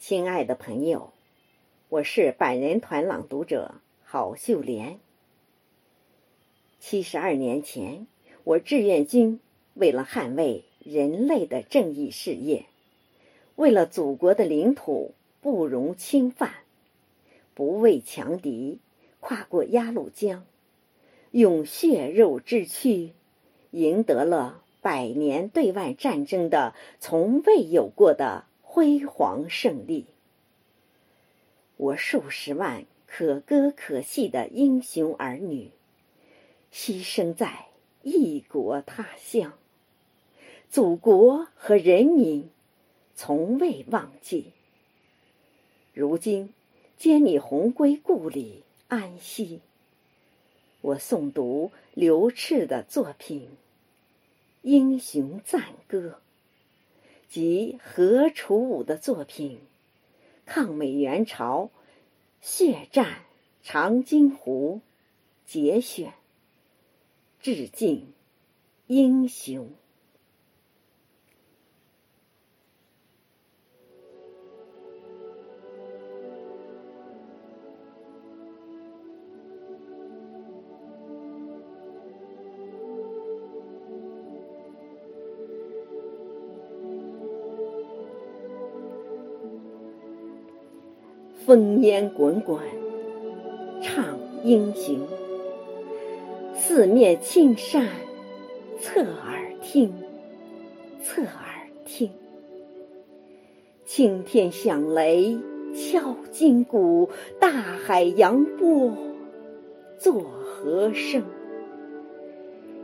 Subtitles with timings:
[0.00, 1.12] 亲爱的朋友，
[1.90, 4.98] 我是百人团朗读者郝秀莲。
[6.80, 8.06] 七十二年前，
[8.42, 9.40] 我志愿军
[9.74, 12.64] 为了捍卫人类的正义事业，
[13.56, 16.50] 为了祖国的领土不容侵犯，
[17.52, 18.78] 不畏强敌，
[19.20, 20.46] 跨过鸭绿江，
[21.30, 23.10] 用血肉之躯，
[23.70, 28.46] 赢得了百年对外战争的从未有过的。
[28.72, 30.06] 辉煌胜利，
[31.76, 35.72] 我数十万可歌可泣的英雄儿女，
[36.72, 37.66] 牺牲在
[38.04, 39.54] 异国他乡，
[40.68, 42.48] 祖国和人民
[43.16, 44.52] 从未忘记。
[45.92, 46.54] 如今，
[46.96, 49.62] 接你魂归故里安息，
[50.80, 53.48] 我诵读刘炽的作品
[54.62, 56.20] 《英雄赞歌》。
[57.30, 59.58] 及何楚武的作品
[60.44, 61.70] 《抗美援朝
[62.40, 63.20] 血战
[63.62, 64.80] 长津湖》
[65.52, 66.12] 节选，
[67.40, 68.12] 致敬
[68.88, 69.70] 英雄。
[91.50, 92.60] 烽烟滚滚，
[93.82, 94.04] 唱
[94.44, 94.98] 英雄。
[96.54, 97.88] 四面青山，
[98.80, 99.92] 侧耳听，
[101.02, 102.08] 侧耳听。
[103.84, 105.36] 青天响雷
[105.74, 108.92] 敲金鼓，大海扬波
[109.98, 111.20] 作和声。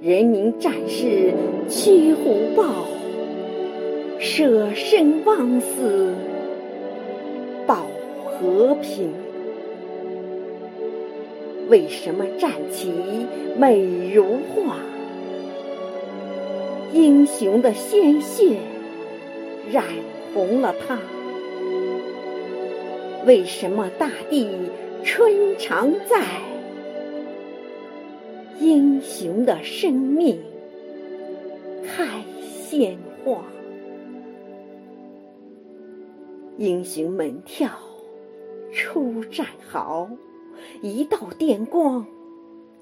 [0.00, 1.33] 人民战士
[1.69, 2.84] 驱虎豹，
[4.19, 6.12] 舍生忘死。
[8.39, 9.12] 和平，
[11.69, 12.93] 为什么战旗
[13.59, 14.77] 美如画？
[16.93, 18.56] 英雄的鲜血
[19.71, 19.84] 染
[20.33, 20.99] 红了它。
[23.27, 24.49] 为什么大地
[25.03, 26.25] 春常在？
[28.60, 30.39] 英雄的生命
[31.84, 32.06] 开
[32.43, 33.43] 鲜花。
[36.56, 37.69] 英雄们跳。
[38.76, 40.10] 出战壕，
[40.82, 42.06] 一道电光，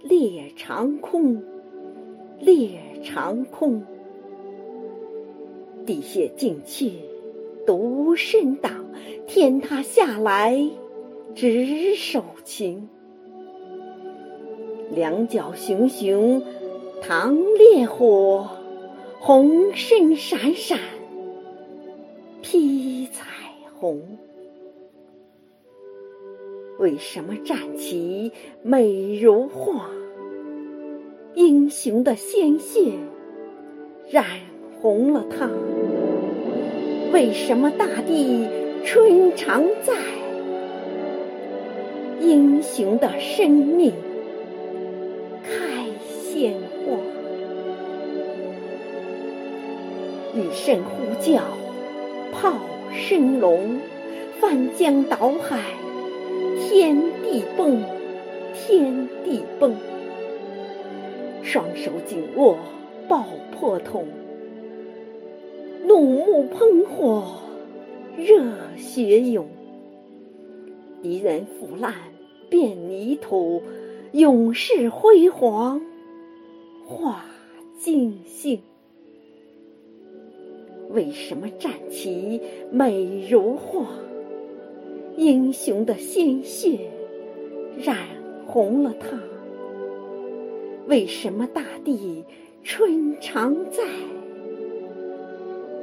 [0.02, 1.40] 裂长空，
[2.40, 3.80] 裂长空。
[5.86, 6.94] 地陷进去，
[7.64, 8.86] 独身挡，
[9.28, 10.68] 天塌下来，
[11.36, 12.88] 只手擒。
[14.90, 16.42] 两脚熊熊，
[17.02, 18.50] 淌烈火，
[19.20, 20.76] 红身闪闪，
[22.42, 23.28] 披彩
[23.78, 24.02] 虹。
[26.84, 28.30] 为什么战旗
[28.60, 29.88] 美如画？
[31.32, 32.92] 英雄的鲜血
[34.10, 34.26] 染
[34.82, 35.48] 红了它。
[37.10, 38.46] 为什么大地
[38.84, 39.94] 春常在？
[42.20, 43.90] 英雄的生命
[45.42, 46.52] 开鲜
[46.84, 46.98] 花。
[50.34, 51.42] 一声呼叫，
[52.30, 52.52] 炮
[52.92, 53.80] 声隆，
[54.38, 55.62] 翻江倒海。
[56.66, 57.78] 天地崩，
[58.54, 59.76] 天地崩！
[61.42, 62.56] 双手紧握
[63.06, 64.06] 爆破筒，
[65.86, 67.36] 怒目喷火，
[68.16, 68.42] 热
[68.78, 69.46] 血涌。
[71.02, 71.94] 敌人腐烂
[72.48, 73.62] 变泥土，
[74.12, 75.82] 勇士辉煌
[76.86, 77.26] 化
[77.78, 78.58] 金星。
[80.88, 82.40] 为什么战旗
[82.72, 83.86] 美如画？
[85.16, 86.78] 英雄的鲜血
[87.78, 87.96] 染
[88.46, 89.18] 红了它。
[90.86, 92.24] 为什么大地
[92.62, 93.82] 春常在？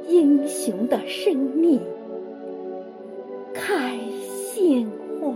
[0.08, 1.80] 英雄的生命
[3.54, 4.86] 开鲜
[5.18, 5.34] 花。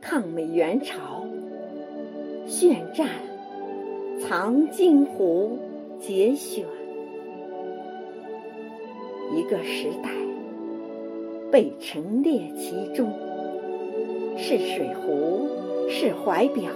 [0.00, 1.26] 抗美援朝
[2.46, 3.08] 血战
[4.20, 5.58] 长津湖
[5.98, 6.64] 节选。
[9.36, 10.10] 一个时代
[11.50, 13.12] 被陈列其中，
[14.36, 15.48] 是水壶，
[15.88, 16.70] 是怀表，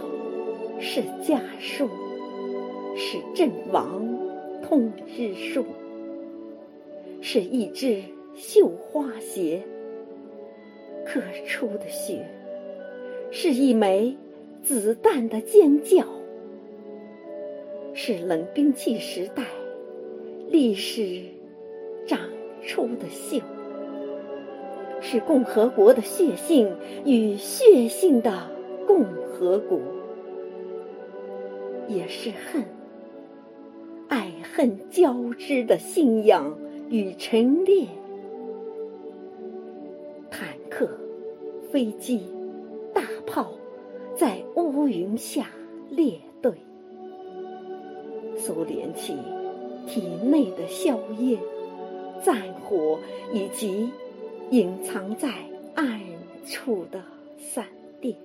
[0.80, 1.88] 是家书，
[2.96, 4.06] 是阵亡
[4.62, 5.64] 通知书，
[7.20, 8.02] 是一只
[8.36, 9.62] 绣花鞋，
[11.06, 12.26] 刻出的血，
[13.30, 14.16] 是一枚
[14.62, 16.04] 子弹的尖叫，
[17.94, 19.44] 是冷兵器时代
[20.48, 21.22] 历史。
[22.06, 22.18] 长
[22.62, 23.42] 出的锈，
[25.00, 28.50] 是共和国的血性与血性的
[28.86, 29.78] 共和国，
[31.88, 32.64] 也是恨、
[34.08, 36.58] 爱恨交织的信仰
[36.90, 37.86] 与陈列。
[40.30, 40.88] 坦克、
[41.70, 42.22] 飞机、
[42.92, 43.52] 大炮
[44.14, 45.50] 在乌云下
[45.90, 46.52] 列队，
[48.36, 49.16] 苏联起。
[49.86, 51.38] 体内的硝烟、
[52.24, 52.98] 战火，
[53.32, 53.90] 以及
[54.50, 55.28] 隐藏在
[55.74, 56.00] 暗
[56.46, 57.02] 处的
[57.38, 57.66] 闪
[58.00, 58.16] 电，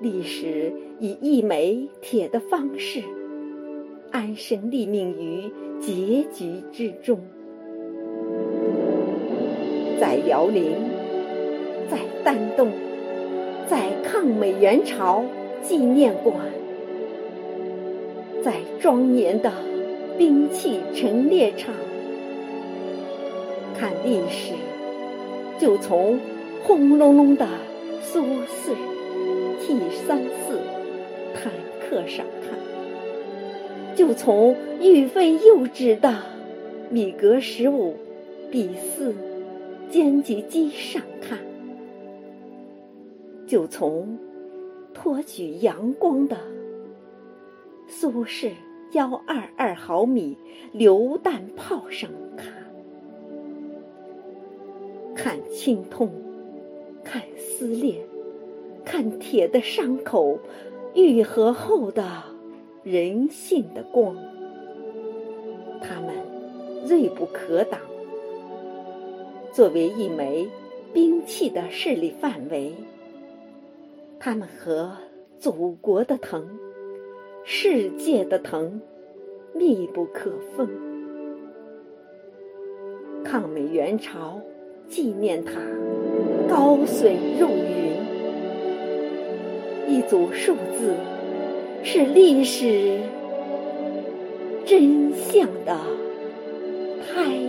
[0.00, 3.02] 历史以一枚铁的方式，
[4.10, 5.50] 安身立命于
[5.80, 7.20] 结局之中。
[10.00, 10.72] 在辽宁，
[11.90, 12.70] 在丹东，
[13.68, 15.24] 在抗美援朝
[15.62, 16.36] 纪念馆。
[18.44, 19.52] 在庄严的
[20.18, 21.72] 兵器陈列场
[23.78, 24.52] 看历史，
[25.60, 26.18] 就从
[26.64, 27.46] 轰隆隆的
[28.02, 28.74] 苏四
[29.60, 30.58] T 三四
[31.32, 32.58] 坦克上看，
[33.94, 36.12] 就从欲飞又止的
[36.90, 37.94] 米格十五
[38.50, 39.14] B 四
[39.88, 41.38] 歼击机上看，
[43.46, 44.18] 就从
[44.92, 46.36] 托举阳光的。
[47.86, 48.50] 苏式
[48.92, 50.36] 幺二二毫米
[50.72, 52.46] 榴弹炮上看，
[55.14, 56.10] 看青痛，
[57.04, 57.96] 看撕裂，
[58.86, 60.38] 看铁的伤口
[60.94, 62.24] 愈合后的
[62.82, 64.16] 人性的光。
[65.82, 66.14] 他们
[66.86, 67.78] 锐不可挡，
[69.52, 70.48] 作为一枚
[70.94, 72.72] 兵器的势力范围，
[74.18, 74.90] 他们和
[75.38, 76.58] 祖国的疼。
[77.50, 78.78] 世界的疼，
[79.54, 80.68] 密不可分。
[83.24, 84.38] 抗美援朝
[84.86, 85.52] 纪念塔
[86.46, 87.08] 高耸
[87.40, 87.96] 入云，
[89.88, 90.94] 一组数字
[91.82, 93.00] 是历史
[94.66, 95.74] 真相的
[97.00, 97.47] 拍。